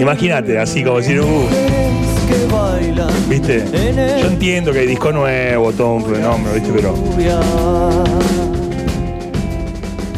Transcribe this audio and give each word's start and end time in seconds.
Imagínate, 0.00 0.58
así 0.58 0.82
como 0.82 0.98
decir, 0.98 1.20
uh, 1.20 1.46
¿viste? 3.28 3.64
Yo 4.20 4.26
entiendo 4.28 4.72
que 4.72 4.80
hay 4.80 4.86
disco 4.86 5.12
nuevo, 5.12 5.72
todo 5.72 5.94
un 5.94 6.04
fenómeno, 6.04 6.52
¿viste? 6.54 6.70
Pero. 6.74 6.94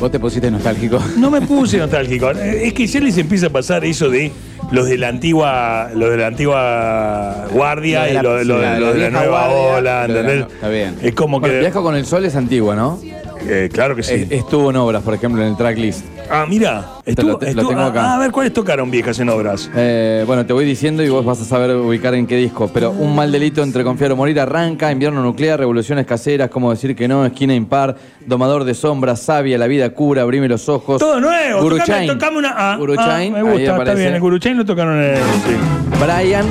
Vos 0.01 0.11
te 0.11 0.19
pusiste 0.21 0.51
nostálgico. 0.51 0.99
no 1.19 1.31
me 1.31 1.41
puse 1.43 1.79
nostálgico. 1.79 2.31
Es 2.31 2.73
que 2.75 2.87
ya 2.87 3.01
les 3.01 3.17
empieza 3.19 3.47
a 3.47 3.51
pasar 3.51 3.85
eso 3.85 4.11
de 4.11 4.31
los 4.73 4.87
de 4.89 4.99
la 4.99 5.09
antigua, 5.09 5.91
los 5.95 6.11
de 6.11 6.17
la 6.17 6.27
antigua 6.27 7.47
guardia 7.53 8.09
y 8.11 8.15
la- 8.15 8.23
los 8.23 8.39
de, 8.39 8.45
la 8.45 8.75
de 8.75 8.81
la 8.81 8.93
vieja 8.93 9.11
nueva 9.11 9.49
guardia, 9.49 9.77
ola, 9.77 10.05
¿entendés? 10.07 10.41
no- 10.41 10.47
está 10.49 10.69
bien. 10.69 10.95
Es 11.03 11.15
como 11.15 11.39
Bueno, 11.41 11.55
que. 11.55 11.61
Viajo 11.61 11.83
con 11.83 11.95
el 11.97 12.05
Sol 12.07 12.25
es 12.25 12.35
antigua, 12.37 12.75
¿no? 12.75 12.99
eh, 13.49 13.69
claro 13.73 13.95
que 13.95 14.03
sí. 14.03 14.27
Estuvo 14.31 14.71
en 14.71 14.77
obras, 14.77 15.03
por 15.03 15.15
ejemplo, 15.15 15.41
en 15.43 15.49
el 15.49 15.57
tracklist. 15.57 16.05
Ah, 16.31 16.45
mira. 16.49 16.85
Te 17.05 17.11
Estuvo, 17.13 17.31
lo- 17.33 17.39
te- 17.39 17.47
lo 17.47 17.51
estuvo- 17.51 17.69
tengo 17.69 17.83
acá. 17.83 18.03
ah, 18.05 18.17
a 18.17 18.19
ver, 18.19 18.31
¿cuáles 18.31 18.53
tocaron 18.53 18.91
viejas 18.91 19.19
en 19.21 19.29
obras? 19.29 19.71
Eh, 19.77 20.25
bueno, 20.27 20.45
te 20.47 20.53
voy 20.53 20.65
diciendo 20.65 21.03
y 21.03 21.09
vos 21.09 21.25
vas 21.25 21.41
a 21.41 21.45
saber 21.45 21.75
ubicar 21.77 22.15
en 22.15 22.27
qué 22.27 22.37
disco. 22.37 22.71
Pero 22.73 22.91
un 22.91 23.15
mal 23.15 23.31
delito 23.33 23.63
entre 23.63 23.85
confiar 23.85 24.13
o 24.13 24.17
morir 24.17 24.39
arranca, 24.41 24.91
invierno 24.91 25.23
nuclear, 25.23 25.59
revoluciones 25.59 26.07
caseras, 26.07 26.51
cómo 26.51 26.71
decir 26.71 26.95
que 26.97 27.07
no, 27.09 27.25
esquina 27.27 27.55
impar, 27.55 27.97
domador 28.27 28.65
de 28.65 28.75
sombras, 28.75 29.21
sabia, 29.23 29.57
la 29.59 29.67
vida 29.67 29.91
cura, 29.91 30.23
abrime 30.23 30.49
los 30.49 30.69
ojos. 30.69 30.99
Todo 30.99 31.21
nuevo. 31.21 31.63
Guru 31.63 31.79
Tocame, 31.79 32.39
una. 32.39 32.51
Ah, 32.57 32.73
ah, 32.75 32.77
me 32.79 33.43
gusta, 33.43 33.77
está 33.79 33.95
bien. 33.95 34.15
El 34.15 34.21
Guru 34.21 34.39
Chain 34.39 34.57
lo 34.57 34.65
tocaron 34.65 34.97
en 35.01 35.15
el. 35.15 35.17
Sí. 35.17 35.57
Brian, 36.01 36.47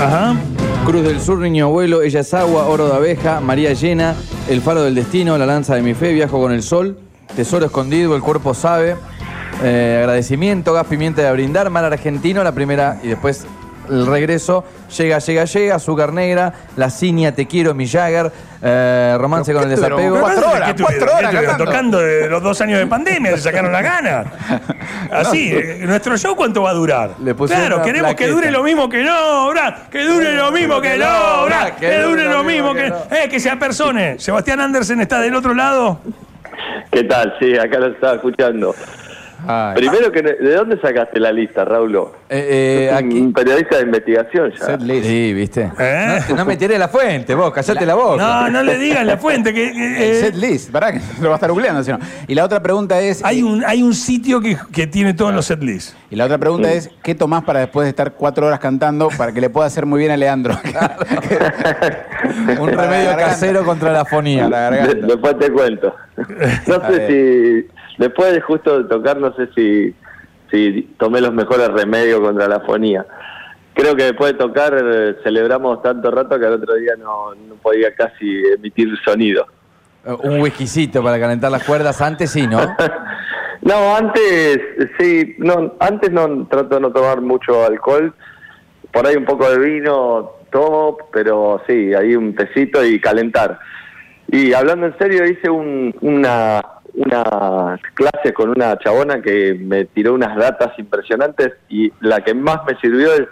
Ajá. 0.00 0.36
Cruz 0.84 1.02
del 1.02 1.20
Sur, 1.20 1.38
Niño 1.38 1.66
Abuelo, 1.66 2.02
Ella 2.02 2.20
es 2.20 2.32
Agua, 2.34 2.66
Oro 2.66 2.86
de 2.88 2.94
Abeja, 2.94 3.40
María 3.40 3.72
Llena, 3.72 4.14
El 4.48 4.60
Faro 4.60 4.82
del 4.84 4.94
Destino, 4.94 5.36
La 5.38 5.46
Lanza 5.46 5.74
de 5.74 5.82
mi 5.82 5.94
Fe, 5.94 6.12
Viajo 6.12 6.38
con 6.40 6.52
el 6.52 6.62
Sol, 6.62 6.96
Tesoro 7.34 7.66
Escondido, 7.66 8.14
El 8.14 8.22
Cuerpo 8.22 8.54
Sabe, 8.54 8.96
eh, 9.62 9.98
Agradecimiento, 10.00 10.72
Gas 10.72 10.86
Pimienta 10.86 11.22
de 11.22 11.32
Brindar, 11.32 11.70
Mar 11.70 11.84
Argentino, 11.84 12.44
la 12.44 12.52
primera 12.52 12.98
y 13.02 13.08
después 13.08 13.46
el 13.88 14.06
regreso, 14.06 14.64
Llega, 14.96 15.18
Llega, 15.18 15.44
Llega, 15.44 15.74
Azúcar 15.76 16.12
Negra, 16.12 16.52
La 16.76 16.90
Ciña, 16.90 17.32
Te 17.32 17.46
Quiero, 17.46 17.74
Mi 17.74 17.86
Jagger, 17.86 18.32
eh, 18.62 19.16
Romance 19.18 19.52
con 19.52 19.64
el. 19.64 19.70
Desapego. 19.70 20.20
Cuatro 20.20 20.50
horas, 20.50 20.74
¿Qué 20.74 20.82
cuatro 20.82 21.06
horas 21.06 21.18
¿Qué 21.18 21.26
estuvieron 21.26 21.56
cantando. 21.56 21.64
tocando 21.64 21.98
de 21.98 22.28
los 22.28 22.42
dos 22.42 22.60
años 22.60 22.78
de 22.78 22.86
pandemia, 22.86 23.36
se 23.36 23.42
sacaron 23.42 23.72
la 23.72 23.82
gana. 23.82 24.24
Así, 25.12 25.52
eh, 25.52 25.82
¿nuestro 25.86 26.16
show 26.16 26.34
cuánto 26.34 26.62
va 26.62 26.70
a 26.70 26.74
durar? 26.74 27.14
Le 27.22 27.34
claro, 27.34 27.82
queremos 27.82 28.14
que 28.14 28.28
dure 28.28 28.50
lo 28.50 28.62
mismo 28.62 28.88
que 28.88 29.02
no, 29.02 29.50
Brad, 29.50 29.88
que 29.90 30.04
dure 30.04 30.32
lo 30.32 30.50
mismo 30.50 30.80
que 30.80 30.96
no, 30.96 31.44
Brad, 31.44 31.72
que 31.72 31.98
dure 32.00 32.24
lo 32.24 32.42
mismo 32.44 32.74
que... 32.74 32.86
Eh, 32.86 33.28
que 33.30 33.40
se 33.40 33.50
apersone. 33.50 34.18
Sebastián 34.18 34.60
Andersen 34.60 35.00
está 35.00 35.20
del 35.20 35.34
otro 35.34 35.54
lado. 35.54 36.00
¿Qué 36.96 37.04
tal? 37.04 37.36
Sí, 37.38 37.54
acá 37.58 37.78
lo 37.78 37.88
estaba 37.88 38.14
escuchando. 38.14 38.74
Ay. 39.46 39.76
Primero, 39.76 40.10
que 40.12 40.22
¿de 40.22 40.54
dónde 40.54 40.80
sacaste 40.80 41.20
la 41.20 41.32
lista, 41.32 41.64
Raúl? 41.64 41.96
Eh, 42.28 42.88
eh, 42.88 42.90
aquí. 42.92 43.20
Un 43.20 43.32
periodista 43.32 43.76
de 43.76 43.82
investigación 43.82 44.52
ya. 44.52 44.66
Set 44.66 44.82
list. 44.82 45.06
Sí, 45.06 45.34
viste. 45.34 45.72
¿Eh? 45.78 46.18
No, 46.30 46.36
no 46.36 46.44
me 46.44 46.56
tiré 46.56 46.78
la 46.78 46.88
fuente, 46.88 47.34
vos, 47.34 47.52
callate 47.52 47.86
la, 47.86 47.94
boca. 47.94 48.22
No, 48.22 48.50
no 48.50 48.62
le 48.62 48.78
digan 48.78 49.06
la 49.06 49.16
fuente 49.16 49.54
que... 49.54 49.72
que, 49.72 50.10
eh, 50.10 50.20
set 50.20 50.34
list, 50.34 50.72
¿verdad? 50.72 50.94
Que 50.94 51.00
lo 51.22 51.28
va 51.28 51.34
a 51.34 51.36
estar 51.36 51.50
googleando, 51.50 51.82
si 51.84 51.92
no. 51.92 51.98
Y 52.26 52.34
la 52.34 52.44
otra 52.44 52.62
pregunta 52.62 53.00
es. 53.00 53.24
hay, 53.24 53.42
un, 53.42 53.64
hay 53.64 53.82
un 53.82 53.94
sitio 53.94 54.40
que, 54.40 54.56
que 54.72 54.86
tiene 54.86 55.14
todos 55.14 55.34
los 55.34 55.46
setlists. 55.46 55.96
Y 56.10 56.16
la 56.16 56.24
otra 56.24 56.38
pregunta 56.38 56.72
es, 56.72 56.90
¿qué 57.02 57.14
tomás 57.14 57.44
para 57.44 57.60
después 57.60 57.84
de 57.84 57.90
estar 57.90 58.12
cuatro 58.14 58.46
horas 58.46 58.60
cantando 58.60 59.08
para 59.16 59.32
que 59.32 59.40
le 59.40 59.50
pueda 59.50 59.66
hacer 59.66 59.86
muy 59.86 60.00
bien 60.00 60.10
a 60.10 60.16
Leandro? 60.16 60.58
Un 62.60 62.68
remedio 62.68 63.16
casero 63.16 63.64
contra 63.64 63.92
la 63.92 64.04
fonía. 64.04 64.48
la 64.48 64.70
garganta. 64.70 65.06
después 65.06 65.38
te 65.38 65.50
cuento. 65.50 65.94
No 66.66 66.80
sé 66.88 67.06
si, 67.06 67.68
después 67.98 68.32
de 68.32 68.40
justo 68.40 68.82
de 68.82 68.88
tocar, 68.88 69.18
no 69.18 69.34
sé 69.34 69.48
si, 69.54 69.94
si 70.50 70.82
tomé 70.98 71.20
los 71.20 71.32
mejores 71.32 71.68
remedios 71.68 72.20
contra 72.20 72.48
la 72.48 72.60
fonía. 72.60 73.06
Creo 73.74 73.94
que 73.94 74.04
después 74.04 74.32
de 74.32 74.38
tocar 74.38 74.74
eh, 74.78 75.16
celebramos 75.22 75.82
tanto 75.82 76.10
rato 76.10 76.38
que 76.38 76.46
al 76.46 76.54
otro 76.54 76.74
día 76.74 76.92
no, 76.98 77.34
no 77.34 77.54
podía 77.56 77.94
casi 77.94 78.42
emitir 78.56 78.88
sonido. 79.04 79.46
Un 80.22 80.40
whiskycito 80.40 81.02
para 81.02 81.18
calentar 81.18 81.50
las 81.50 81.64
cuerdas 81.64 82.00
antes 82.00 82.30
sí, 82.30 82.46
¿no? 82.46 82.60
No, 83.62 83.96
antes 83.96 84.60
sí, 84.96 85.34
no, 85.38 85.74
antes 85.80 86.12
no 86.12 86.46
trato 86.46 86.76
de 86.76 86.80
no 86.80 86.92
tomar 86.92 87.20
mucho 87.20 87.64
alcohol, 87.64 88.14
por 88.92 89.06
ahí 89.06 89.16
un 89.16 89.24
poco 89.24 89.50
de 89.50 89.58
vino 89.58 90.30
tomo, 90.52 90.96
pero 91.12 91.60
sí, 91.66 91.92
ahí 91.92 92.14
un 92.14 92.34
tecito 92.36 92.84
y 92.84 93.00
calentar. 93.00 93.58
Y 94.28 94.52
hablando 94.52 94.86
en 94.86 94.98
serio, 94.98 95.26
hice 95.26 95.50
un, 95.50 95.92
una, 96.00 96.62
una 96.96 97.78
clase 97.94 98.32
con 98.32 98.50
una 98.50 98.78
chabona 98.78 99.20
que 99.20 99.54
me 99.54 99.84
tiró 99.84 100.14
unas 100.14 100.36
datas 100.36 100.78
impresionantes 100.78 101.52
y 101.68 101.92
la 102.00 102.22
que 102.22 102.34
más 102.34 102.64
me 102.66 102.76
sirvió 102.80 103.12
es, 103.12 103.28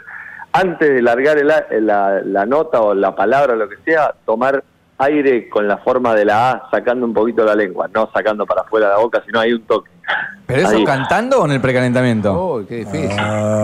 antes 0.52 0.88
de 0.88 1.02
largar 1.02 1.38
el 1.38 1.48
la, 1.48 2.20
la 2.22 2.46
nota 2.46 2.80
o 2.80 2.94
la 2.94 3.16
palabra 3.16 3.54
o 3.54 3.56
lo 3.56 3.68
que 3.68 3.76
sea, 3.84 4.14
tomar 4.24 4.62
aire 4.98 5.48
con 5.48 5.66
la 5.66 5.78
forma 5.78 6.14
de 6.14 6.24
la 6.24 6.52
A, 6.52 6.70
sacando 6.70 7.06
un 7.06 7.14
poquito 7.14 7.44
la 7.44 7.54
lengua, 7.54 7.88
no 7.92 8.10
sacando 8.12 8.46
para 8.46 8.62
afuera 8.62 8.90
la 8.90 8.98
boca, 8.98 9.22
sino 9.26 9.40
hay 9.40 9.52
un 9.52 9.62
toque. 9.62 9.90
¿Pero 10.46 10.60
eso 10.60 10.76
Ahí. 10.76 10.84
cantando 10.84 11.40
o 11.40 11.46
en 11.46 11.52
el 11.52 11.60
precalentamiento? 11.60 12.56
Uy, 12.56 12.66
qué 12.66 12.76
difícil. 12.84 13.08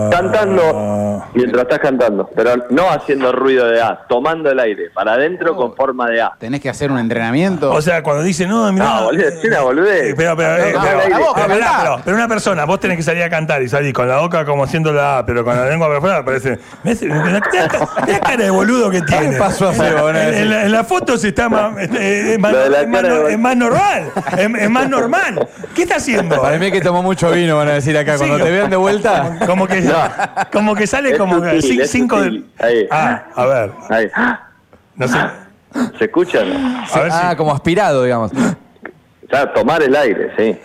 Cantando 0.09 1.23
mientras 1.33 1.63
estás 1.63 1.79
cantando, 1.79 2.29
pero 2.35 2.55
no 2.71 2.89
haciendo 2.89 3.31
ruido 3.31 3.67
de 3.67 3.81
A, 3.81 3.99
tomando 4.09 4.49
el 4.49 4.59
aire 4.59 4.89
para 4.93 5.13
adentro 5.13 5.55
con 5.55 5.75
forma 5.75 6.09
de 6.09 6.21
A. 6.21 6.31
Tenés 6.39 6.59
que 6.59 6.69
hacer 6.69 6.91
un 6.91 6.97
entrenamiento. 6.97 7.71
O 7.71 7.81
sea, 7.81 8.01
cuando 8.01 8.23
dice, 8.23 8.47
no, 8.47 8.71
mira. 8.73 8.85
No, 8.85 9.03
boludo, 9.05 9.27
es 9.27 9.43
una 9.45 9.61
boludez. 9.61 10.15
Pero, 10.17 10.35
pero, 10.35 10.57
eh, 10.63 10.73
No, 10.73 10.81
pero, 10.81 10.97
no, 11.03 11.09
la 11.09 11.19
boca, 11.19 11.41
pero, 11.47 11.65
pero- 11.79 12.01
pero 12.03 12.17
una 12.17 12.27
persona, 12.27 12.65
vos 12.65 12.79
tenés 12.79 12.97
que 12.97 13.03
salir 13.03 13.23
a 13.23 13.29
cantar 13.29 13.61
y 13.61 13.69
salir 13.69 13.93
con 13.93 14.07
la 14.09 14.17
boca 14.17 14.43
como 14.43 14.63
haciendo 14.63 14.91
la 14.91 15.19
A, 15.19 15.25
pero 15.25 15.43
con 15.45 15.55
la 15.55 15.65
lengua 15.67 15.87
para 15.87 15.99
afuera, 15.99 16.25
parece. 16.25 16.57
¿ves? 16.83 17.01
Mirá 17.03 17.41
cara 17.41 18.37
de 18.43 18.49
boludo 18.49 18.89
que 18.89 19.01
tiene. 19.07 19.37
pasó 19.37 19.69
a 19.69 19.73
En 20.09 20.15
en, 20.15 20.49
la, 20.49 20.65
en 20.65 20.71
la 20.71 20.83
foto 20.83 21.17
se 21.17 21.29
está 21.29 21.47
más, 21.47 21.77
eh, 21.77 22.33
es, 22.33 22.39
más, 22.39 22.51
Lo 22.51 22.59
de 22.59 22.69
la 22.71 22.81
es 22.81 22.87
más 22.87 23.01
cara 23.03 23.13
no- 23.15 23.23
de- 23.25 23.33
es 23.33 23.39
más 23.39 23.55
normal. 23.55 24.11
Es, 24.37 24.39
es 24.63 24.69
más 24.69 24.89
normal. 24.89 25.47
¿Qué 25.75 25.83
está 25.83 25.95
haciendo? 25.97 26.30
Para 26.39 26.57
mí 26.59 26.71
que 26.71 26.81
tomó 26.81 27.01
mucho 27.01 27.31
vino, 27.31 27.57
van 27.57 27.69
a 27.69 27.73
decir 27.73 27.97
acá. 27.97 28.17
Cuando 28.17 28.37
Sí, 28.37 28.43
te 28.43 28.51
vean 28.51 28.69
de 28.69 28.75
vuelta. 28.77 29.39
Como 29.45 29.67
que, 29.67 29.83
como 30.53 30.75
que 30.75 30.85
sale 30.87 31.11
Es 31.11 31.17
como 31.17 31.35
sutil, 31.35 31.87
cinco 31.87 32.17
sutil. 32.17 32.47
de. 32.59 32.65
Ahí. 32.65 32.87
Ah, 32.91 33.23
a 33.35 33.45
ver. 33.45 33.71
Ahí. 33.89 34.07
No 34.95 35.07
sé. 35.07 35.17
¿Se 35.97 36.05
escucha? 36.05 36.43
no? 36.43 36.85
A 36.93 36.99
ver 36.99 37.11
Ah, 37.11 37.29
si. 37.31 37.35
como 37.37 37.53
aspirado, 37.53 38.03
digamos. 38.03 38.31
Claro, 39.29 39.51
tomar 39.53 39.81
el 39.81 39.95
aire, 39.95 40.31
sí. 40.37 40.57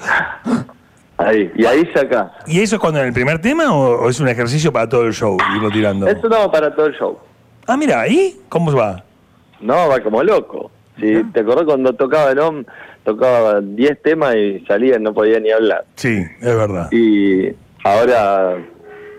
Ahí, 1.19 1.50
y 1.56 1.65
ahí 1.65 1.88
sacás. 1.94 2.31
¿Y 2.47 2.60
eso 2.60 2.77
es 2.77 2.81
cuando 2.81 3.00
en 3.00 3.06
el 3.06 3.12
primer 3.12 3.41
tema 3.41 3.72
o, 3.72 4.03
o 4.04 4.10
es 4.10 4.21
un 4.21 4.28
ejercicio 4.28 4.71
para 4.72 4.88
todo 4.88 5.04
el 5.06 5.15
show? 5.15 5.37
Irlo 5.54 5.71
tirando. 5.71 6.06
Eso 6.06 6.28
no 6.28 6.50
para 6.50 6.75
todo 6.75 6.87
el 6.87 6.94
show. 6.94 7.19
Ah, 7.66 7.77
mira, 7.77 8.00
¿ahí? 8.00 8.38
¿Cómo 8.48 8.72
va? 8.72 9.03
No, 9.60 9.88
va 9.88 10.00
como 10.00 10.22
loco. 10.22 10.71
Sí, 11.01 11.23
¿Te 11.33 11.41
acordás 11.41 11.65
cuando 11.65 11.93
tocaba 11.95 12.31
el 12.31 12.39
OM? 12.39 12.65
Tocaba 13.05 13.61
10 13.61 14.03
temas 14.03 14.34
y 14.34 14.65
salía 14.67 14.97
y 14.97 15.01
no 15.01 15.12
podía 15.15 15.39
ni 15.39 15.51
hablar. 15.51 15.84
Sí, 15.95 16.25
es 16.41 16.57
verdad. 16.57 16.91
Y 16.91 17.51
ahora 17.84 18.57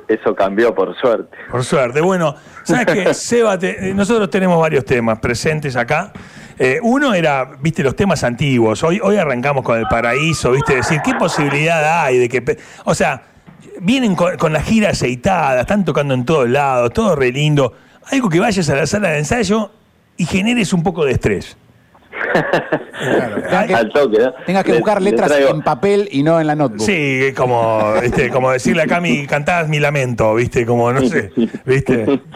eso 0.08 0.36
cambió 0.36 0.74
por 0.74 0.96
suerte. 0.98 1.38
Por 1.52 1.64
suerte. 1.64 2.02
Bueno, 2.02 2.36
¿sabes 2.64 2.86
qué? 2.88 3.14
Seba, 3.14 3.58
te- 3.60 3.90
eh, 3.90 3.94
nosotros 3.94 4.30
tenemos 4.30 4.60
varios 4.60 4.84
temas 4.86 5.20
presentes 5.20 5.76
acá. 5.76 6.12
Eh, 6.60 6.80
uno 6.82 7.14
era, 7.14 7.46
viste, 7.62 7.84
los 7.84 7.96
temas 7.96 8.24
antiguos. 8.24 8.84
Hoy, 8.84 9.00
hoy 9.02 9.18
arrancamos 9.18 9.64
con 9.64 9.78
el 9.78 9.86
paraíso, 9.88 10.52
viste, 10.52 10.76
decir, 10.78 11.00
¿qué 11.04 11.14
posibilidad 11.14 12.04
hay 12.04 12.18
de 12.18 12.28
que... 12.30 12.58
O 12.86 12.96
sea, 12.96 13.22
vienen 13.80 14.16
con, 14.16 14.36
con 14.38 14.52
la 14.52 14.62
gira 14.62 14.90
aceitada, 14.90 15.62
están 15.62 15.86
tocando 15.86 16.14
en 16.14 16.26
todos 16.26 16.50
lados, 16.50 16.92
todo 16.94 17.16
re 17.16 17.32
lindo. 17.32 17.74
Algo 18.12 18.28
que 18.30 18.40
vayas 18.40 18.68
a 18.70 18.76
la 18.76 18.88
sala 18.88 19.10
de 19.10 19.20
ensayo 19.20 19.70
y 20.18 20.26
generes 20.26 20.74
un 20.74 20.82
poco 20.84 21.06
de 21.06 21.12
estrés. 21.12 21.56
Tengas 23.50 23.66
que- 23.68 23.74
Al 23.76 23.90
toque, 23.90 24.18
¿no? 24.20 24.34
Tengas 24.46 24.64
que 24.64 24.72
Le- 24.74 24.78
buscar 24.80 25.02
le 25.02 25.12
letras 25.12 25.32
en 25.40 25.62
papel 25.62 26.08
y 26.12 26.24
no 26.24 26.40
en 26.40 26.48
la 26.48 26.56
notebook. 26.56 26.82
Sí, 26.86 27.34
como, 27.36 27.94
viste, 28.02 28.30
como 28.30 28.52
decirle 28.52 28.84
a 28.84 28.88
Cami, 28.88 29.26
cantás 29.28 29.68
mi 29.70 29.80
lamento, 29.80 30.36
viste, 30.36 30.66
como, 30.66 30.92
no 30.92 31.02
sé, 31.02 31.32
viste. 31.66 32.22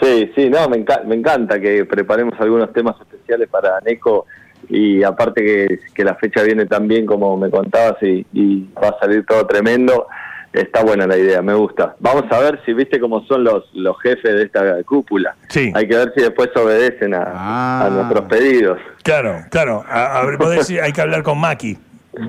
Sí, 0.00 0.32
sí, 0.34 0.50
no, 0.50 0.68
me, 0.68 0.78
enca- 0.84 1.04
me 1.04 1.14
encanta 1.14 1.60
que 1.60 1.84
preparemos 1.84 2.34
algunos 2.40 2.72
temas 2.72 2.96
especiales 3.00 3.48
para 3.48 3.78
Neco 3.86 4.26
y 4.68 5.04
aparte 5.04 5.44
que, 5.44 5.78
que 5.94 6.02
la 6.02 6.16
fecha 6.16 6.42
viene 6.42 6.66
tan 6.66 6.88
bien 6.88 7.06
como 7.06 7.36
me 7.36 7.48
contabas 7.50 8.02
y, 8.02 8.26
y 8.32 8.68
va 8.82 8.88
a 8.88 8.98
salir 8.98 9.24
todo 9.24 9.46
tremendo, 9.46 10.08
está 10.52 10.82
buena 10.84 11.06
la 11.06 11.16
idea, 11.16 11.40
me 11.42 11.54
gusta. 11.54 11.96
Vamos 12.00 12.24
a 12.30 12.38
ver 12.38 12.60
si 12.64 12.72
viste 12.74 13.00
cómo 13.00 13.24
son 13.26 13.44
los, 13.44 13.64
los 13.74 14.00
jefes 14.02 14.34
de 14.34 14.42
esta 14.44 14.82
cúpula. 14.84 15.34
Sí. 15.48 15.72
Hay 15.74 15.88
que 15.88 15.96
ver 15.96 16.12
si 16.16 16.22
después 16.22 16.50
obedecen 16.56 17.14
a, 17.14 17.22
Ah. 17.34 17.86
a 17.86 17.90
nuestros 17.90 18.24
pedidos. 18.28 18.78
Claro, 19.02 19.36
claro. 19.50 19.84
A, 19.88 20.20
a 20.20 20.26
ver, 20.26 20.36
vos 20.36 20.50
decís, 20.50 20.80
hay 20.82 20.92
que 20.92 21.00
hablar 21.00 21.22
con 21.22 21.38
Maki, 21.38 21.78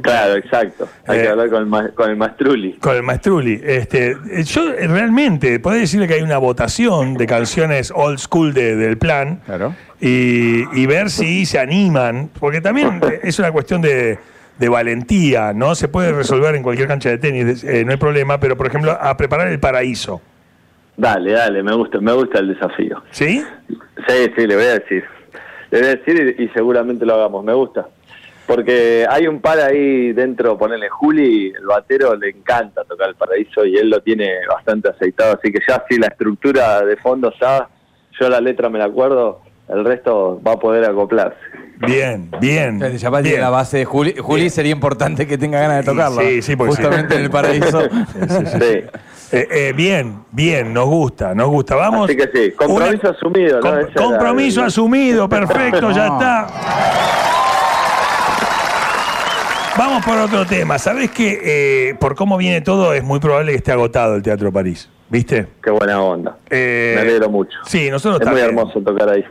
Claro, 0.01 0.35
exacto. 0.37 0.87
Hay 1.07 1.19
Eh. 1.19 1.23
que 1.23 1.27
hablar 1.27 1.49
con 1.49 1.73
el, 1.75 1.93
con 1.93 2.09
el 2.09 2.15
Mastrulli. 2.15 2.71
con 2.79 2.95
el 2.95 3.03
Maestruli. 3.03 3.59
Este, 3.61 4.11
eh, 4.31 4.43
yo 4.45 4.69
eh, 4.69 4.87
realmente, 4.87 5.59
podés 5.59 5.81
decirle 5.81 6.07
que 6.07 6.13
hay 6.13 6.21
una 6.21 6.37
votación 6.37 7.15
de 7.15 7.27
canciones 7.27 7.91
old 7.93 8.17
school 8.17 8.53
de- 8.53 8.77
del 8.77 8.97
plan 8.97 9.41
Claro. 9.45 9.75
y, 9.99 10.63
y 10.79 10.85
ver 10.85 11.09
si 11.09 11.45
se 11.45 11.59
animan, 11.59 12.29
porque 12.39 12.61
también 12.61 13.01
es 13.23 13.37
una 13.39 13.51
cuestión 13.51 13.81
de, 13.81 14.17
de 14.57 14.69
valentía, 14.69 15.53
¿no? 15.53 15.75
Se 15.75 15.87
puede 15.87 16.11
resolver 16.11 16.55
en 16.55 16.63
cualquier 16.63 16.87
cancha 16.87 17.09
de 17.09 17.17
tenis, 17.17 17.63
eh, 17.63 17.83
no 17.85 17.91
hay 17.91 17.97
problema, 17.97 18.39
pero 18.39 18.55
por 18.55 18.67
ejemplo, 18.67 18.91
a 18.91 19.15
preparar 19.17 19.47
el 19.47 19.59
paraíso. 19.59 20.21
Dale, 20.95 21.31
dale, 21.31 21.63
me 21.63 21.73
gusta, 21.73 21.99
me 21.99 22.13
gusta 22.13 22.39
el 22.39 22.49
desafío. 22.49 23.01
¿Sí? 23.11 23.43
Sí, 24.07 24.31
sí, 24.35 24.47
le 24.47 24.55
voy 24.55 24.65
a 24.65 24.79
decir. 24.79 25.03
Le 25.71 25.79
voy 25.79 25.87
a 25.87 25.95
decir 25.95 26.35
y, 26.37 26.43
y 26.43 26.47
seguramente 26.49 27.05
lo 27.05 27.15
hagamos, 27.15 27.43
me 27.43 27.53
gusta. 27.53 27.87
Porque 28.45 29.05
hay 29.09 29.25
un 29.25 29.39
par 29.39 29.59
ahí 29.59 30.11
dentro, 30.11 30.57
ponerle 30.57 30.89
Juli, 30.89 31.53
el 31.57 31.65
batero 31.65 32.15
le 32.15 32.29
encanta 32.29 32.83
tocar 32.83 33.09
el 33.09 33.15
paraíso 33.15 33.65
y 33.65 33.77
él 33.77 33.89
lo 33.89 34.01
tiene 34.01 34.31
bastante 34.47 34.89
aceitado, 34.89 35.39
así 35.39 35.51
que 35.51 35.59
ya 35.65 35.83
si 35.89 35.97
la 35.97 36.07
estructura 36.07 36.81
de 36.81 36.97
fondo 36.97 37.29
está, 37.29 37.69
yo 38.19 38.29
la 38.29 38.41
letra 38.41 38.69
me 38.69 38.79
la 38.79 38.85
acuerdo, 38.85 39.41
el 39.69 39.85
resto 39.85 40.41
va 40.45 40.53
a 40.53 40.59
poder 40.59 40.83
acoplarse. 40.83 41.39
Bien, 41.85 42.29
bien. 42.39 42.81
El 42.81 42.97
Chapal 42.99 43.23
tiene 43.23 43.37
bien. 43.37 43.41
la 43.41 43.49
base 43.49 43.77
de 43.77 43.85
Juli. 43.85 44.15
Juli 44.17 44.49
sería 44.49 44.71
importante 44.71 45.27
que 45.27 45.37
tenga 45.37 45.59
ganas 45.59 45.77
de 45.85 45.91
tocarla. 45.91 46.21
Sí, 46.21 46.41
sí, 46.41 46.55
porque 46.55 46.75
Justamente 46.75 47.13
sí. 47.13 47.19
en 47.19 47.23
el 47.25 47.29
paraíso. 47.31 47.81
Sí. 47.81 48.83
Eh, 49.35 49.47
eh, 49.51 49.73
bien, 49.75 50.19
bien, 50.31 50.71
nos 50.73 50.85
gusta, 50.85 51.33
nos 51.33 51.47
gusta. 51.47 51.75
Vamos. 51.75 52.07
Así 52.07 52.15
que 52.15 52.29
sí, 52.33 52.51
compromiso 52.51 52.99
Una- 53.07 53.09
asumido, 53.17 53.55
¿no? 53.55 53.61
Com- 53.61 53.79
Esa 53.79 53.87
era- 53.89 54.03
compromiso 54.03 54.63
asumido, 54.63 55.27
perfecto, 55.27 55.91
ya 55.91 56.05
está. 56.07 56.47
Vamos 59.75 60.05
por 60.05 60.17
otro 60.19 60.45
tema. 60.45 60.77
¿Sabés 60.77 61.09
que 61.09 61.39
eh, 61.89 61.95
por 61.95 62.13
cómo 62.15 62.37
viene 62.37 62.61
todo 62.61 62.93
es 62.93 63.03
muy 63.03 63.19
probable 63.19 63.51
que 63.53 63.57
esté 63.57 63.71
agotado 63.71 64.15
el 64.15 64.21
Teatro 64.21 64.51
París? 64.51 64.87
¿Viste? 65.09 65.47
Qué 65.63 65.71
buena 65.71 65.99
onda. 66.01 66.37
Eh, 66.49 66.93
me 66.95 67.01
alegro 67.01 67.29
mucho. 67.29 67.57
Sí, 67.65 67.89
nosotros 67.89 68.21
Es 68.21 68.27
muy 68.27 68.39
también. 68.39 68.59
hermoso 68.59 68.79
tocar 68.81 69.09
ahí. 69.09 69.23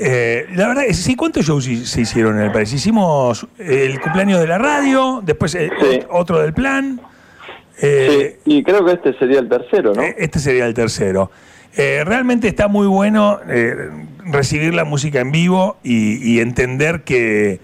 Eh, 0.00 0.46
la 0.54 0.68
verdad, 0.68 0.84
es- 0.86 0.98
sí, 1.02 1.16
¿cuántos 1.16 1.44
shows 1.46 1.64
se 1.64 2.00
hicieron 2.00 2.36
en 2.38 2.44
el 2.44 2.52
país? 2.52 2.72
Hicimos 2.72 3.46
el 3.58 3.98
cumpleaños 4.00 4.40
de 4.40 4.46
la 4.46 4.58
radio, 4.58 5.20
después 5.24 5.54
eh, 5.54 5.70
Sí. 5.80 6.00
otro 6.10 6.40
del 6.40 6.52
plan. 6.54 7.00
eh, 7.80 8.38
sí, 8.44 8.56
y 8.56 8.62
creo 8.64 8.84
que 8.84 8.92
este 8.92 9.16
sería 9.18 9.38
el 9.38 9.48
tercero, 9.48 9.92
¿no? 9.94 10.02
eh, 10.02 10.14
Este 10.18 10.38
sería 10.40 10.66
el 10.66 10.74
tercero. 10.74 11.30
Eh, 11.76 12.02
realmente 12.04 12.48
está 12.48 12.66
muy 12.66 12.86
bueno 12.88 13.38
eh, 13.48 13.76
recibir 14.24 14.74
la 14.74 14.84
música 14.84 15.20
en 15.20 15.30
vivo 15.30 15.76
y, 15.84 16.16
y 16.34 16.40
entender 16.40 17.02
que, 17.02 17.60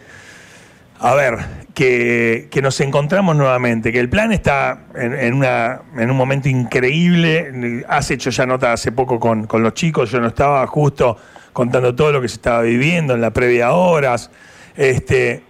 a 1.00 1.14
ver, 1.14 1.38
que, 1.74 2.60
nos 2.62 2.80
encontramos 2.80 3.36
nuevamente, 3.36 3.92
que 3.92 4.00
el 4.00 4.08
plan 4.08 4.32
está 4.32 4.86
en, 4.94 5.12
en 5.12 5.34
una, 5.34 5.82
en 5.96 6.10
un 6.10 6.16
momento 6.16 6.48
increíble. 6.48 7.84
Has 7.88 8.10
hecho 8.10 8.30
ya 8.30 8.46
nota 8.46 8.72
hace 8.72 8.92
poco 8.92 9.18
con, 9.18 9.46
con 9.46 9.62
los 9.62 9.74
chicos, 9.74 10.10
yo 10.10 10.20
no 10.20 10.28
estaba 10.28 10.66
justo 10.66 11.16
contando 11.52 11.94
todo 11.94 12.12
lo 12.12 12.20
que 12.20 12.28
se 12.28 12.36
estaba 12.36 12.62
viviendo 12.62 13.14
en 13.14 13.20
la 13.20 13.32
previa 13.32 13.72
horas. 13.72 14.30
Este, 14.76 15.42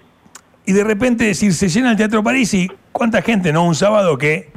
y 0.67 0.73
de 0.73 0.85
repente 0.85 1.25
decir, 1.25 1.55
se 1.55 1.69
llena 1.69 1.91
el 1.91 1.97
Teatro 1.97 2.23
París 2.23 2.53
y 2.55 2.71
cuánta 2.93 3.23
gente, 3.23 3.53
¿no? 3.53 3.65
Un 3.65 3.75
sábado 3.75 4.17
que 4.17 4.50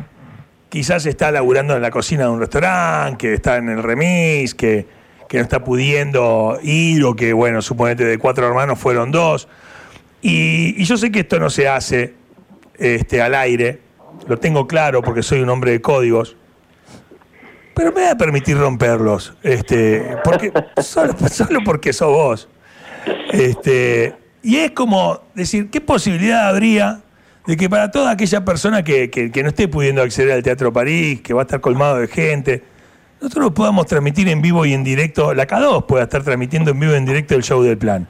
quizás 0.69 1.05
está 1.05 1.31
laburando 1.31 1.75
en 1.75 1.81
la 1.81 1.91
cocina 1.91 2.23
de 2.23 2.29
un 2.29 2.39
restaurante, 2.39 3.17
que 3.17 3.33
está 3.33 3.57
en 3.57 3.69
el 3.69 3.83
remis, 3.83 4.55
que, 4.55 4.87
que 5.27 5.37
no 5.37 5.43
está 5.43 5.63
pudiendo 5.63 6.59
ir 6.63 7.03
o 7.03 7.15
que, 7.15 7.33
bueno, 7.33 7.61
suponete 7.61 8.05
de 8.05 8.17
cuatro 8.17 8.47
hermanos 8.47 8.79
fueron 8.79 9.11
dos. 9.11 9.47
Y, 10.21 10.81
y 10.81 10.83
yo 10.85 10.97
sé 10.97 11.11
que 11.11 11.19
esto 11.21 11.39
no 11.39 11.49
se 11.49 11.67
hace 11.67 12.13
este, 12.77 13.21
al 13.21 13.35
aire, 13.35 13.79
lo 14.27 14.37
tengo 14.37 14.67
claro 14.67 15.01
porque 15.01 15.21
soy 15.23 15.41
un 15.41 15.49
hombre 15.49 15.71
de 15.71 15.81
códigos, 15.81 16.35
pero 17.73 17.91
me 17.91 18.01
voy 18.01 18.09
a 18.09 18.17
permitir 18.17 18.57
romperlos, 18.57 19.35
este, 19.43 20.15
porque, 20.23 20.51
solo, 20.81 21.13
solo 21.29 21.59
porque 21.63 21.93
sos 21.93 22.09
vos. 22.09 22.49
Este, 23.31 24.15
y 24.41 24.57
es 24.57 24.71
como 24.71 25.21
decir, 25.35 25.69
¿qué 25.69 25.81
posibilidad 25.81 26.49
habría 26.49 27.01
de 27.45 27.55
que 27.55 27.69
para 27.69 27.91
toda 27.91 28.11
aquella 28.11 28.43
persona 28.43 28.83
que, 28.83 29.09
que- 29.09 29.31
que 29.31 29.43
no 29.43 29.49
esté 29.49 29.67
pudiendo 29.67 30.01
acceder 30.01 30.33
al 30.33 30.43
Teatro 30.43 30.73
París, 30.73 31.21
que 31.21 31.33
va 31.33 31.41
a 31.41 31.45
estar 31.45 31.61
colmado 31.61 31.97
de 31.97 32.07
gente, 32.07 32.63
nosotros 33.21 33.51
podamos 33.53 33.85
transmitir 33.85 34.27
en 34.29 34.41
vivo 34.41 34.65
y 34.65 34.73
en 34.73 34.83
directo, 34.83 35.33
la 35.33 35.47
K2 35.47 35.85
pueda 35.85 36.03
estar 36.03 36.23
transmitiendo 36.23 36.71
en 36.71 36.79
vivo 36.79 36.93
y 36.93 36.97
en 36.97 37.05
directo 37.05 37.35
el 37.35 37.43
show 37.43 37.61
del 37.63 37.77
plan? 37.77 38.07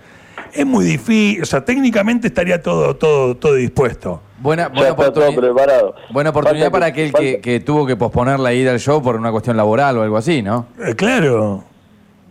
Es 0.58 0.66
muy 0.66 0.86
difícil, 0.86 1.44
o 1.44 1.46
sea, 1.46 1.64
técnicamente 1.64 2.28
estaría 2.28 2.62
todo, 2.62 2.96
todo, 2.96 3.36
todo 3.38 3.54
dispuesto. 3.54 4.22
Buena, 4.40 4.68
buena, 4.70 4.90
está 4.90 5.12
todo 5.14 5.30
oportunidad, 5.30 5.42
preparado. 5.56 5.96
buena 6.12 6.30
oportunidad 6.32 6.66
Falta 6.66 6.80
para 6.80 6.94
que- 6.94 7.10
aquel 7.10 7.42
que, 7.42 7.60
tuvo 7.60 7.86
que 7.86 7.96
posponer 7.96 8.40
la 8.40 8.54
ida 8.54 8.72
al 8.72 8.80
show 8.80 9.02
por 9.02 9.16
una 9.16 9.32
cuestión 9.32 9.56
laboral 9.58 9.98
o 9.98 10.02
algo 10.04 10.18
así, 10.18 10.42
¿no? 10.42 10.68
Eh, 10.84 10.96
claro, 10.96 11.64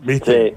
¿viste? 0.02 0.50
Sí. 0.50 0.56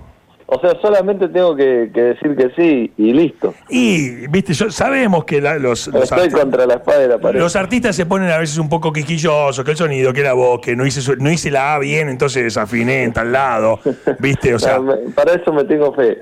O 0.52 0.60
sea, 0.60 0.72
solamente 0.82 1.28
tengo 1.30 1.56
que, 1.56 1.92
que 1.94 2.02
decir 2.02 2.36
que 2.36 2.50
sí 2.56 2.92
y 2.98 3.14
listo. 3.14 3.54
Y, 3.70 4.26
viste, 4.30 4.54
yo, 4.54 4.72
sabemos 4.72 5.24
que 5.26 5.40
la- 5.40 5.60
los, 5.60 5.86
los 5.90 6.04
Estoy 6.06 6.20
artistas- 6.22 6.40
contra 6.42 6.66
la 6.66 6.74
espada 6.76 7.00
de 7.02 7.08
la 7.08 7.20
pared. 7.20 7.40
Los 7.40 7.56
artistas 7.56 7.96
se 7.96 8.08
ponen 8.08 8.32
a 8.32 8.38
veces 8.40 8.58
un 8.58 8.68
poco 8.68 8.92
quisquillosos, 8.92 9.64
que 9.64 9.70
el 9.72 9.78
sonido, 9.78 10.12
que 10.12 10.24
la 10.24 10.34
voz, 10.34 10.60
que 10.60 10.76
no 10.76 10.88
hice, 10.88 11.02
su- 11.02 11.16
no 11.18 11.30
hice 11.32 11.52
la 11.52 11.76
A 11.76 11.80
bien, 11.80 12.10
entonces 12.10 12.44
desafiné 12.44 13.04
en 13.04 13.14
tal 13.14 13.32
lado, 13.32 13.80
¿viste? 14.18 14.56
O 14.56 14.58
sea, 14.60 14.78
No, 14.80 14.84
me- 14.86 14.98
para 15.14 15.34
eso 15.34 15.54
me 15.54 15.64
tengo 15.66 15.94
fe. 15.94 16.18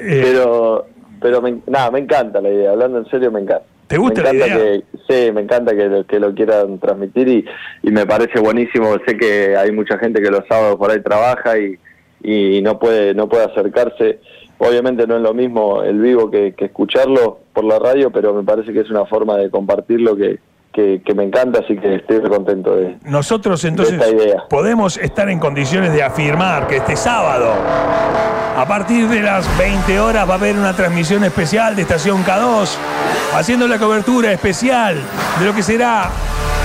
Eh. 0.00 0.20
pero, 0.22 0.86
pero 1.20 1.42
me, 1.42 1.58
nada, 1.66 1.90
me 1.90 1.98
encanta 2.00 2.40
la 2.40 2.48
idea. 2.50 2.70
Hablando 2.72 2.98
en 2.98 3.06
serio, 3.10 3.30
me 3.30 3.40
encanta. 3.40 3.64
¿Te 3.86 3.98
gusta 3.98 4.22
me 4.22 4.32
la 4.32 4.46
idea? 4.46 4.56
Que, 4.56 4.82
sí, 5.08 5.32
me 5.32 5.40
encanta 5.42 5.74
que, 5.74 5.86
lo- 5.88 6.06
que 6.06 6.20
lo 6.20 6.34
quieran 6.34 6.78
transmitir 6.78 7.28
y, 7.28 7.44
y 7.82 7.90
me 7.90 8.06
parece 8.06 8.38
buenísimo. 8.40 8.94
Sé 9.06 9.16
que 9.16 9.56
hay 9.56 9.72
mucha 9.72 9.98
gente 9.98 10.22
que 10.22 10.30
los 10.30 10.46
sábados 10.48 10.76
por 10.76 10.90
ahí 10.90 11.02
trabaja 11.02 11.58
y, 11.58 11.76
y 12.22 12.62
no 12.62 12.78
puede 12.78 13.14
no 13.14 13.28
puede 13.28 13.44
acercarse. 13.44 14.20
Obviamente 14.58 15.06
no 15.06 15.16
es 15.16 15.22
lo 15.22 15.34
mismo 15.34 15.82
el 15.82 15.98
vivo 16.00 16.30
que, 16.30 16.52
que 16.52 16.66
escucharlo 16.66 17.40
por 17.52 17.64
la 17.64 17.78
radio, 17.78 18.10
pero 18.10 18.32
me 18.34 18.44
parece 18.44 18.72
que 18.72 18.80
es 18.80 18.90
una 18.90 19.06
forma 19.06 19.36
de 19.38 19.50
compartirlo 19.50 20.14
que, 20.16 20.38
que, 20.72 21.02
que 21.04 21.14
me 21.14 21.24
encanta, 21.24 21.60
así 21.60 21.76
que 21.76 21.96
estoy 21.96 22.20
contento 22.22 22.76
de 22.76 22.96
nosotros 23.04 23.64
entonces 23.64 23.94
esta 23.94 24.08
idea. 24.08 24.44
podemos 24.48 24.96
estar 24.96 25.28
en 25.28 25.38
condiciones 25.38 25.92
de 25.92 26.02
afirmar 26.02 26.66
que 26.66 26.76
este 26.76 26.96
sábado, 26.96 27.52
a 28.56 28.64
partir 28.66 29.08
de 29.08 29.20
las 29.20 29.46
20 29.58 29.98
horas, 29.98 30.28
va 30.28 30.34
a 30.34 30.36
haber 30.36 30.56
una 30.56 30.74
transmisión 30.74 31.24
especial 31.24 31.74
de 31.74 31.82
Estación 31.82 32.24
K2, 32.24 32.76
haciendo 33.34 33.66
la 33.66 33.78
cobertura 33.78 34.32
especial 34.32 34.96
de 35.38 35.44
lo 35.44 35.54
que 35.54 35.62
será 35.62 36.10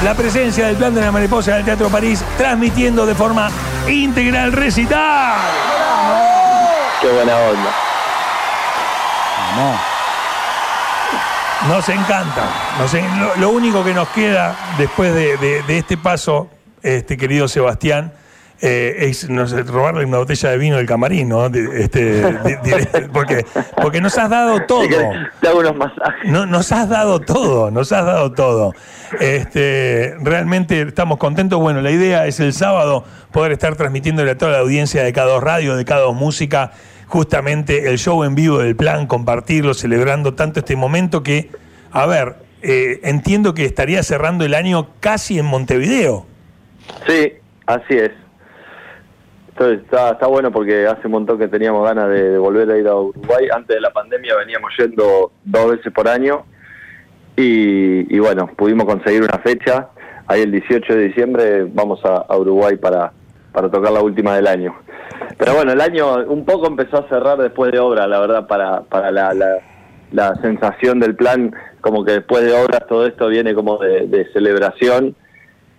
la 0.04 0.14
presencia 0.14 0.68
del 0.68 0.76
plan 0.76 0.94
de 0.94 1.02
la 1.02 1.12
mariposa 1.12 1.56
del 1.56 1.66
Teatro 1.66 1.90
París, 1.90 2.24
transmitiendo 2.38 3.06
de 3.06 3.16
forma 3.16 3.50
íntegra 3.88 4.44
el 4.44 4.52
recital. 4.52 5.36
Qué 7.02 7.08
buena 7.08 7.36
onda. 7.36 7.72
No. 9.56 9.95
Nos 11.68 11.88
encanta. 11.90 12.44
Nos 12.80 12.94
en- 12.94 13.20
lo, 13.20 13.36
lo 13.38 13.50
único 13.50 13.84
que 13.84 13.94
nos 13.94 14.08
queda 14.10 14.56
después 14.78 15.14
de, 15.14 15.38
de- 15.38 15.64
de 15.64 15.78
este 15.78 15.98
paso, 15.98 16.50
este 16.84 17.18
querido 17.18 17.48
Sebastián, 17.48 18.12
eh, 18.62 18.96
es 19.10 19.28
robarle 19.68 20.06
una 20.06 20.18
botella 20.20 20.50
de 20.52 20.58
vino 20.58 20.78
del 20.78 20.86
camarín, 20.86 21.30
¿no? 21.30 21.50
De- 21.50 21.84
este, 21.84 23.08
porque, 23.14 23.46
porque 23.82 24.00
nos 24.02 24.18
has 24.18 24.30
dado 24.30 24.62
todo. 24.66 24.88
Te 25.42 25.48
hago 25.48 25.60
unos 25.60 25.76
masajes. 25.76 26.30
No, 26.32 26.46
nos 26.46 26.72
has 26.72 26.88
dado 26.88 27.20
todo, 27.20 27.72
nos 27.72 27.92
has 27.92 28.06
dado 28.06 28.32
todo. 28.34 28.74
Este, 29.20 30.16
realmente 30.22 30.82
estamos 30.82 31.18
contentos. 31.18 31.60
Bueno, 31.60 31.82
la 31.82 31.92
idea 31.92 32.28
es 32.28 32.40
el 32.40 32.54
sábado 32.54 33.04
poder 33.32 33.52
estar 33.54 33.76
transmitiéndole 33.76 34.32
a 34.32 34.38
toda 34.38 34.52
la 34.52 34.60
audiencia 34.60 35.04
de 35.04 35.14
K2 35.14 35.40
Radio, 35.42 35.76
de 35.76 35.86
K2 35.86 36.14
Música, 36.14 36.72
justamente 37.08 37.90
el 37.90 37.98
show 37.98 38.24
en 38.24 38.36
vivo 38.36 38.60
del 38.60 38.76
plan, 38.76 39.08
compartirlo, 39.08 39.74
celebrando 39.74 40.34
tanto 40.34 40.60
este 40.60 40.76
momento 40.76 41.24
que, 41.24 41.50
a 41.92 42.06
ver, 42.06 42.36
eh, 42.62 43.00
entiendo 43.04 43.54
que 43.54 43.66
estaría 43.66 44.02
cerrando 44.04 44.46
el 44.46 44.54
año 44.54 44.88
casi 45.00 45.38
en 45.40 45.46
Montevideo. 45.46 46.26
Sí, 47.08 47.34
así 47.66 47.94
es. 47.96 48.12
Entonces 49.50 49.84
está, 49.86 50.12
está 50.12 50.28
bueno 50.28 50.52
porque 50.52 50.86
hace 50.86 51.08
un 51.08 51.14
montón 51.14 51.40
que 51.40 51.48
teníamos 51.48 51.86
ganas 51.86 52.10
de, 52.10 52.38
volver 52.38 52.70
a 52.70 52.78
ir 52.78 52.88
a 52.88 52.96
Uruguay. 52.96 53.48
Antes 53.54 53.76
de 53.76 53.82
la 53.82 53.92
pandemia 53.92 54.36
veníamos 54.36 54.72
yendo 54.78 55.32
dos 55.46 55.72
veces 55.72 55.94
por 55.94 56.10
año 56.10 56.46
y, 57.38 58.14
y 58.14 58.20
bueno, 58.20 58.48
pudimos 58.58 58.86
conseguir 58.86 59.24
una 59.24 59.40
fecha. 59.40 59.88
Ahí 60.28 60.42
el 60.42 60.52
18 60.52 60.94
de 60.94 61.04
diciembre 61.04 61.64
vamos 61.72 62.04
a, 62.04 62.26
a 62.28 62.38
Uruguay 62.38 62.76
para, 62.76 63.14
para 63.54 63.70
tocar 63.70 63.94
la 63.94 64.02
última 64.02 64.36
del 64.36 64.48
año. 64.48 64.76
Pero 65.38 65.56
bueno, 65.56 65.74
el 65.74 65.82
año 65.82 66.26
un 66.28 66.46
poco 66.46 66.68
empezó 66.68 66.98
a 66.98 67.10
cerrar 67.10 67.38
después 67.38 67.72
de 67.72 67.80
obra, 67.80 68.08
la 68.08 68.20
verdad, 68.20 68.48
para, 68.48 68.82
para 68.82 69.12
la, 69.12 69.34
la, 69.34 69.58
la 70.12 70.36
sensación 70.42 71.00
del 71.00 71.16
plan, 71.16 71.54
como 71.82 72.06
que 72.06 72.14
después 72.14 72.44
de 72.44 72.54
obras 72.54 72.88
todo 72.88 73.06
esto 73.06 73.28
viene 73.28 73.54
como 73.54 73.78
de, 73.78 74.28
celebración 74.32 75.16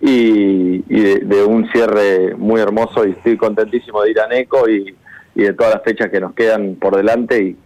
y, 0.01 0.85
y 0.95 1.01
de, 1.01 1.19
de 1.21 1.45
un 1.45 1.71
cierre 1.73 2.35
muy 2.37 2.61
hermoso 2.61 3.07
y 3.07 3.13
estoy 3.13 3.37
contentísimo 3.39 4.03
de 4.03 4.11
ir 4.11 4.21
a 4.21 4.29
Neco 4.29 4.69
y, 4.69 4.95
y 5.35 5.43
de 5.43 5.53
todas 5.53 5.75
las 5.75 5.83
fechas 5.83 6.11
que 6.11 6.21
nos 6.21 6.35
quedan 6.35 6.77
por 6.77 6.97
delante 6.97 7.43
y, 7.43 7.57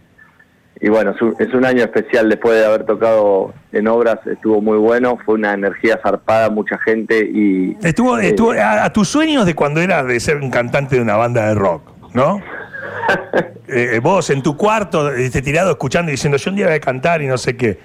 y 0.81 0.89
bueno, 0.89 1.13
es 1.39 1.53
un, 1.53 1.63
año 1.63 1.83
especial 1.83 2.27
después 2.27 2.57
de 2.57 2.65
haber 2.65 2.85
tocado 2.85 3.53
en 3.71 3.87
obras, 3.87 4.17
estuvo 4.25 4.61
muy 4.61 4.79
bueno, 4.79 5.17
fue 5.23 5.35
una 5.35 5.53
energía 5.53 5.99
zarpada, 6.01 6.49
mucha 6.49 6.79
gente 6.79 7.19
y... 7.19 7.77
Estuvo, 7.83 8.17
eh, 8.17 8.29
estuvo 8.29 8.51
a, 8.53 8.85
a 8.85 8.91
tus 8.91 9.07
sueños 9.07 9.45
de 9.45 9.53
cuando 9.53 9.79
eras 9.79 10.07
de 10.07 10.19
ser 10.19 10.37
un 10.37 10.49
cantante 10.49 10.95
de 10.95 11.01
una 11.03 11.17
banda 11.17 11.47
de 11.47 11.53
rock, 11.53 11.83
¿no? 12.13 12.41
Eh, 13.73 14.01
vos 14.03 14.29
en 14.29 14.43
tu 14.43 14.57
cuarto, 14.57 15.13
este, 15.13 15.41
tirado 15.41 15.71
escuchando 15.71 16.11
y 16.11 16.15
diciendo, 16.15 16.37
yo 16.37 16.49
un 16.51 16.57
día 16.57 16.65
voy 16.65 16.75
a 16.75 16.79
cantar 16.81 17.21
y 17.21 17.27
no 17.27 17.37
sé 17.37 17.55
qué. 17.55 17.79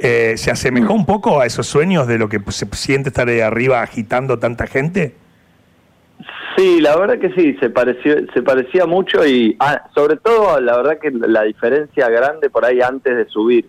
eh, 0.00 0.34
¿se 0.36 0.50
asemejó 0.50 0.94
un 0.94 1.06
poco 1.06 1.40
a 1.40 1.46
esos 1.46 1.64
sueños 1.64 2.08
de 2.08 2.18
lo 2.18 2.28
que 2.28 2.40
se 2.48 2.66
siente 2.72 3.10
estar 3.10 3.28
ahí 3.28 3.38
arriba 3.38 3.80
agitando 3.80 4.40
tanta 4.40 4.66
gente? 4.66 5.14
Sí, 6.58 6.80
la 6.80 6.96
verdad 6.96 7.18
que 7.18 7.30
sí, 7.34 7.56
se 7.60 7.70
pareció, 7.70 8.16
se 8.34 8.42
parecía 8.42 8.84
mucho 8.84 9.24
y 9.24 9.56
ah, 9.60 9.80
sobre 9.94 10.16
todo 10.16 10.60
la 10.60 10.76
verdad 10.76 10.98
que 11.00 11.10
la 11.12 11.44
diferencia 11.44 12.08
grande 12.08 12.50
por 12.50 12.64
ahí 12.64 12.80
antes 12.80 13.16
de 13.16 13.26
subir, 13.28 13.68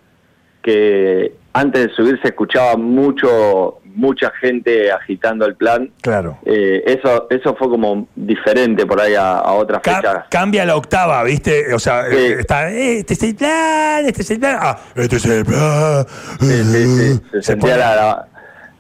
que 0.63 1.36
antes 1.53 1.88
de 1.88 1.93
subir 1.93 2.19
se 2.22 2.29
escuchaba 2.29 2.75
mucho, 2.77 3.79
mucha 3.86 4.31
gente 4.41 4.91
agitando 4.91 5.46
el 5.46 5.55
plan. 5.55 5.91
Claro. 6.01 6.39
Eh, 6.46 6.84
eso, 6.88 7.27
eso 7.29 7.55
fue 7.55 7.69
como 7.69 8.08
diferente 8.15 8.86
por 8.88 9.00
ahí 9.00 9.13
a, 9.13 9.34
a 9.38 9.53
otras 9.53 9.81
Ca- 9.81 9.98
fechas. 9.98 10.25
cambia 10.31 10.65
la 10.65 10.75
octava, 10.75 11.24
¿viste? 11.24 11.72
O 11.74 11.79
sea, 11.79 12.05
Sí. 12.10 12.15
eh, 12.17 12.36
está, 12.39 12.72
eh, 12.72 12.98
este 13.00 13.13
es 13.13 13.24
el 13.24 13.36
plan, 13.36 14.05
este 14.05 14.22
es 14.24 14.31
el 14.31 14.39
plan. 14.39 14.58
Ah, 14.60 14.79
este 14.96 15.15
es 15.17 15.25
el 15.25 15.46
plan. 15.46 16.05
Sí, 16.39 16.63
sí, 16.63 16.86
sí, 16.86 17.22
Se, 17.29 17.29
Se 17.31 17.41
sentía 17.43 17.77
la, 17.77 17.96
la- 17.96 18.25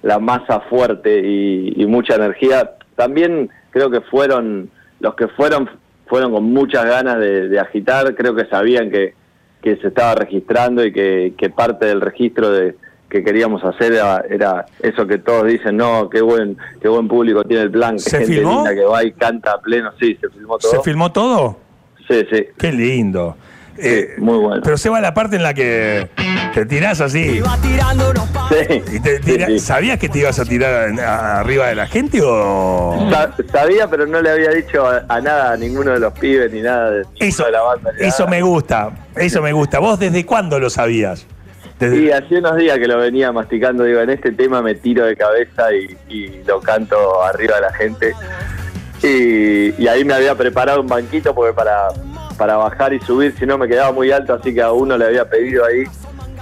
la 0.01 0.17
masa 0.17 0.61
fuerte 0.61 1.19
y, 1.23 1.73
y 1.75 1.85
mucha 1.85 2.15
energía. 2.15 2.71
También 2.95 3.49
creo 3.71 3.89
que 3.89 4.01
fueron, 4.01 4.69
los 4.99 5.15
que 5.15 5.27
fueron, 5.27 5.69
fueron 6.07 6.31
con 6.33 6.43
muchas 6.43 6.85
ganas 6.85 7.19
de, 7.19 7.47
de 7.47 7.59
agitar, 7.59 8.15
creo 8.15 8.35
que 8.35 8.45
sabían 8.45 8.89
que, 8.89 9.13
que 9.61 9.75
se 9.77 9.87
estaba 9.87 10.15
registrando 10.15 10.85
y 10.85 10.91
que, 10.91 11.33
que 11.37 11.49
parte 11.49 11.85
del 11.85 12.01
registro 12.01 12.51
de 12.51 12.75
que 13.09 13.23
queríamos 13.23 13.63
hacer 13.63 13.93
era, 13.93 14.23
era 14.29 14.65
eso 14.83 15.07
que 15.07 15.17
todos 15.17 15.47
dicen, 15.47 15.77
no, 15.77 16.09
qué 16.09 16.21
buen, 16.21 16.57
qué 16.79 16.87
buen 16.87 17.07
público 17.07 17.43
tiene 17.43 17.63
el 17.63 17.71
plan, 17.71 17.95
que 17.95 18.01
¿Se 18.01 18.17
gente 18.19 18.35
filmó? 18.35 18.55
linda 18.57 18.75
que 18.75 18.85
va 18.85 19.03
y 19.03 19.11
canta 19.13 19.53
a 19.53 19.59
pleno, 19.59 19.91
sí, 19.99 20.15
se 20.21 20.29
filmó 20.29 20.59
todo. 20.59 20.71
¿Se 20.71 20.79
filmó 20.81 21.11
todo? 21.11 21.57
Sí, 22.07 22.23
sí. 22.31 22.45
Qué 22.57 22.71
lindo. 22.71 23.35
Eh, 23.81 24.15
muy 24.17 24.37
bueno. 24.37 24.61
Pero 24.63 24.77
se 24.77 24.89
va 24.89 24.99
la 25.01 25.13
parte 25.13 25.35
en 25.37 25.43
la 25.43 25.53
que 25.53 26.09
te 26.53 26.65
tirás 26.65 26.99
así. 27.01 27.41
Sí, 28.49 28.83
Y 28.95 28.99
te 28.99 29.17
sí, 29.17 29.23
tira- 29.23 29.47
sí. 29.47 29.59
¿Sabías 29.59 29.99
que 29.99 30.09
te 30.09 30.19
ibas 30.19 30.39
a 30.39 30.45
tirar 30.45 30.99
a- 30.99 31.39
arriba 31.39 31.67
de 31.67 31.75
la 31.75 31.87
gente 31.87 32.19
o...? 32.23 33.07
Sa- 33.11 33.33
Sabía, 33.51 33.87
pero 33.89 34.05
no 34.05 34.21
le 34.21 34.29
había 34.31 34.49
dicho 34.49 34.85
a, 34.85 35.03
a 35.07 35.21
nada, 35.21 35.53
a 35.53 35.57
ninguno 35.57 35.91
de 35.91 35.99
los 35.99 36.13
pibes 36.13 36.51
ni 36.51 36.61
nada 36.61 36.91
de, 36.91 37.03
Eso, 37.19 37.45
de 37.45 37.51
la 37.51 37.61
banda. 37.61 37.91
eso 37.99 38.23
nada. 38.25 38.31
me 38.31 38.41
gusta, 38.41 38.89
eso 39.15 39.41
me 39.41 39.51
gusta. 39.53 39.79
¿Vos 39.79 39.99
desde 39.99 40.25
cuándo 40.25 40.59
lo 40.59 40.69
sabías? 40.69 41.25
Desde- 41.79 41.97
Y 41.97 42.11
hace 42.11 42.39
unos 42.39 42.57
días 42.57 42.77
que 42.79 42.87
lo 42.87 42.97
venía 42.97 43.31
masticando, 43.31 43.83
digo, 43.83 44.01
en 44.01 44.09
este 44.09 44.31
tema 44.31 44.61
me 44.61 44.75
tiro 44.75 45.05
de 45.05 45.15
cabeza 45.15 45.67
y, 45.73 45.95
y 46.13 46.43
lo 46.45 46.59
canto 46.59 47.23
arriba 47.23 47.55
de 47.55 47.61
la 47.61 47.73
gente. 47.73 48.13
Y, 49.01 49.81
y 49.81 49.87
ahí 49.87 50.03
me 50.03 50.13
había 50.13 50.35
preparado 50.35 50.81
un 50.81 50.87
banquito 50.87 51.33
porque 51.33 51.53
para, 51.53 51.87
para 52.39 52.55
bajar 52.55 52.93
y 52.93 52.99
subir, 53.01 53.35
si 53.37 53.45
no 53.45 53.57
me 53.57 53.67
quedaba 53.67 53.91
muy 53.91 54.11
alto, 54.11 54.33
así 54.33 54.53
que 54.53 54.61
a 54.61 54.71
uno 54.71 54.97
le 54.97 55.05
había 55.05 55.29
pedido 55.29 55.65
ahí 55.65 55.83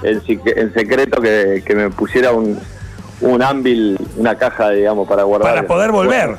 en, 0.04 0.22
en 0.56 0.74
secreto 0.74 1.20
que, 1.22 1.64
que 1.66 1.76
me 1.76 1.90
pusiera 1.90 2.32
un, 2.32 2.58
un 3.22 3.42
ámbil, 3.42 3.98
una 4.16 4.36
caja, 4.36 4.70
digamos, 4.70 5.08
para 5.08 5.24
guardar. 5.24 5.56
para 5.56 5.68
poder 5.68 5.92
volver. 5.92 6.38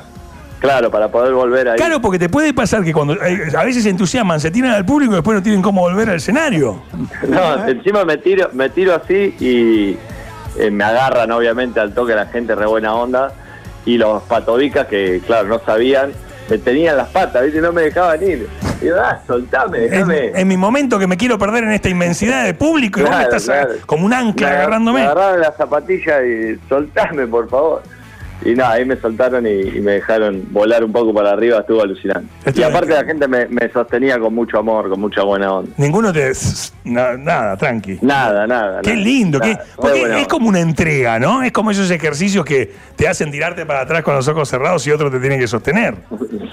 Claro, 0.59 0.91
para 0.91 1.09
poder 1.09 1.33
volver 1.33 1.69
ahí. 1.69 1.77
Claro, 1.77 2.01
porque 2.01 2.19
te 2.19 2.27
puede 2.27 2.53
pasar 2.53 2.83
que 2.83 2.93
cuando 2.93 3.13
eh, 3.13 3.51
a 3.57 3.63
veces 3.63 3.83
se 3.83 3.89
entusiasman, 3.89 4.39
se 4.39 4.51
tiran 4.51 4.71
al 4.71 4.85
público 4.85 5.13
y 5.13 5.15
después 5.15 5.35
no 5.35 5.43
tienen 5.43 5.61
cómo 5.61 5.81
volver 5.81 6.09
al 6.09 6.15
escenario. 6.15 6.81
No, 7.27 7.67
encima 7.67 8.03
me 8.05 8.17
tiro, 8.17 8.49
me 8.53 8.69
tiro 8.69 8.95
así 8.95 9.35
y 9.39 9.97
eh, 10.57 10.71
me 10.71 10.83
agarran 10.83 11.31
obviamente 11.31 11.79
al 11.79 11.93
toque 11.93 12.15
la 12.15 12.25
gente 12.27 12.55
re 12.55 12.65
buena 12.65 12.93
onda 12.93 13.33
y 13.85 13.97
los 13.97 14.23
patobicas 14.23 14.87
que 14.87 15.21
claro 15.25 15.47
no 15.47 15.59
sabían, 15.59 16.11
me 16.49 16.57
tenían 16.57 16.97
las 16.97 17.09
patas, 17.09 17.43
¿viste? 17.43 17.61
no 17.61 17.71
me 17.71 17.83
dejaban 17.83 18.21
ir. 18.23 18.47
Y 18.81 18.87
ah, 18.89 19.19
soltame, 19.27 19.79
déjame. 19.79 20.31
en 20.33 20.47
mi 20.47 20.55
momento 20.55 20.97
que 20.97 21.05
me 21.07 21.17
quiero 21.17 21.37
perder 21.37 21.65
en 21.65 21.71
esta 21.71 21.89
inmensidad 21.89 22.45
de 22.45 22.53
público 22.53 22.99
y 23.01 23.03
vos 23.03 23.11
me 23.11 23.17
Claro, 23.17 23.35
estás 23.35 23.43
claro. 23.45 23.73
como 23.85 24.05
un 24.05 24.13
ancla 24.13 24.47
Me 24.47 24.53
agar- 24.53 24.61
agarrándome. 24.61 24.99
Me 25.01 25.05
agarraron 25.05 25.41
las 25.41 25.57
zapatillas 25.57 26.21
y 26.23 26.59
soltame, 26.69 27.27
por 27.27 27.49
favor. 27.49 27.83
Y 28.45 28.55
nada, 28.55 28.73
ahí 28.73 28.85
me 28.85 28.95
soltaron 28.95 29.45
y, 29.45 29.49
y 29.49 29.81
me 29.81 29.93
dejaron 29.93 30.43
volar 30.51 30.83
un 30.83 30.91
poco 30.93 31.13
para 31.13 31.31
arriba, 31.31 31.59
estuvo 31.59 31.81
alucinante. 31.81 32.27
Y 32.55 32.63
aparte 32.63 32.93
la 32.93 33.03
gente 33.03 33.27
me, 33.27 33.47
me 33.47 33.69
sostenía 33.69 34.17
con 34.17 34.33
mucho 34.33 34.59
amor, 34.59 34.89
con 34.89 34.99
mucha 35.01 35.23
buena 35.23 35.51
onda. 35.51 35.71
Ninguno 35.77 36.13
te... 36.13 36.31
na- 36.85 37.17
nada, 37.17 37.57
tranqui. 37.57 37.99
Nada, 38.01 38.47
nada. 38.47 38.81
Qué 38.81 38.91
nada, 38.91 39.03
lindo, 39.03 39.39
qué- 39.41 39.53
nada. 39.55 39.65
Porque 39.75 40.21
es 40.21 40.27
como 40.27 40.47
una 40.47 40.61
entrega, 40.61 41.19
¿no? 41.19 41.43
Es 41.43 41.51
como 41.51 41.71
esos 41.71 41.91
ejercicios 41.91 42.45
que 42.45 42.71
te 42.95 43.07
hacen 43.09 43.29
tirarte 43.29 43.65
para 43.65 43.81
atrás 43.81 44.03
con 44.03 44.15
los 44.15 44.27
ojos 44.29 44.47
cerrados 44.47 44.87
y 44.87 44.91
otro 44.91 45.11
te 45.11 45.19
tiene 45.19 45.37
que 45.37 45.47
sostener. 45.47 45.95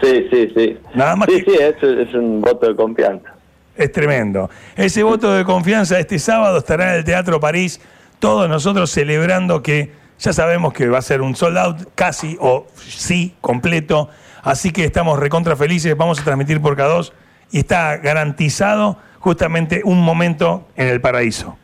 Sí, 0.03 0.27
sí, 0.31 0.53
sí. 0.57 0.79
Nada 0.95 1.15
más 1.15 1.29
sí, 1.31 1.43
que- 1.45 1.53
sí, 1.53 1.59
es, 1.61 2.09
es 2.09 2.15
un 2.15 2.41
voto 2.41 2.67
de 2.69 2.75
confianza. 2.75 3.33
Es 3.77 3.93
tremendo. 3.93 4.51
Ese 4.75 5.03
voto 5.03 5.33
de 5.35 5.45
confianza 5.45 5.99
este 6.01 6.19
sábado 6.19 6.59
estará 6.59 6.91
en 6.95 6.97
el 6.99 7.05
Teatro 7.05 7.39
París, 7.39 7.81
todos 8.19 8.49
nosotros 8.49 8.91
celebrando 8.91 9.63
que 9.63 9.91
ya 10.19 10.33
sabemos 10.33 10.73
que 10.73 10.89
va 10.89 10.99
a 10.99 11.03
ser 11.03 11.21
un 11.23 11.35
sold 11.37 11.59
out 11.59 11.77
casi 11.95 12.37
o 12.41 12.67
sí 12.77 13.35
completo, 13.41 14.09
así 14.43 14.73
que 14.73 14.85
estamos 14.85 15.19
recontra 15.19 15.57
felices, 15.57 15.97
vamos 15.97 16.21
a 16.21 16.25
transmitir 16.25 16.61
por 16.61 16.77
K2 16.77 17.13
y 17.51 17.59
está 17.59 17.97
garantizado 17.99 18.97
justamente 19.21 19.83
un 19.85 20.01
momento 20.03 20.67
en 20.77 20.89
el 20.89 21.01
paraíso. 21.01 21.57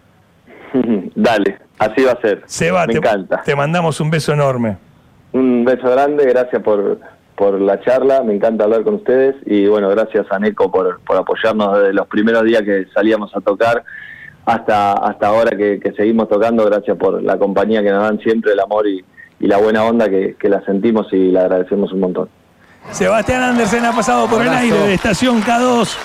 Dale, 1.14 1.59
así 1.78 2.02
va 2.02 2.12
a 2.12 2.21
ser. 2.21 2.42
Seba, 2.47 2.87
Me 2.87 2.94
te, 2.94 2.99
encanta. 2.99 3.42
te 3.42 3.54
mandamos 3.56 4.00
un 4.00 4.11
beso 4.11 4.32
enorme. 4.32 4.76
Un 5.32 5.64
beso 5.64 5.90
grande, 5.90 6.26
gracias 6.26 6.62
por, 6.62 6.99
por 7.37 7.61
la 7.61 7.80
charla, 7.80 8.23
me 8.23 8.35
encanta 8.35 8.64
hablar 8.64 8.82
con 8.82 8.94
ustedes 8.94 9.35
y 9.47 9.66
bueno, 9.66 9.88
gracias 9.88 10.26
a 10.30 10.38
Neco 10.38 10.71
por, 10.71 11.00
por 11.00 11.16
apoyarnos 11.16 11.78
desde 11.78 11.94
los 11.94 12.06
primeros 12.06 12.44
días 12.44 12.62
que 12.62 12.87
salíamos 12.94 13.35
a 13.35 13.40
tocar 13.40 13.82
hasta, 14.44 14.92
hasta 14.92 15.26
ahora 15.26 15.56
que, 15.56 15.78
que 15.80 15.92
seguimos 15.92 16.28
tocando, 16.28 16.64
gracias 16.64 16.96
por 16.96 17.22
la 17.22 17.38
compañía 17.38 17.82
que 17.82 17.90
nos 17.90 18.02
dan 18.02 18.18
siempre, 18.20 18.52
el 18.52 18.61
amor 18.61 18.87
y, 18.87 19.04
y 19.40 19.46
la 19.46 19.58
buena 19.58 19.84
onda 19.84 20.08
que, 20.08 20.37
que 20.38 20.49
la 20.49 20.64
sentimos 20.64 21.12
y 21.12 21.30
la 21.30 21.42
agradecemos 21.42 21.92
un 21.92 22.00
montón. 22.00 22.28
Sebastián 22.90 23.42
Andersen 23.42 23.84
ha 23.84 23.92
pasado 23.92 24.26
por 24.26 24.42
el 24.42 24.49
aire 24.49 24.76
de 24.76 24.94
Estación 24.94 25.42
K2 25.42 25.96